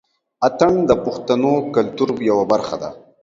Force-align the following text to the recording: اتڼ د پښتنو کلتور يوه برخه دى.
اتڼ 0.47 0.71
د 0.89 0.91
پښتنو 1.05 1.53
کلتور 1.75 2.09
يوه 2.29 2.45
برخه 2.51 2.75
دى. 2.81 2.91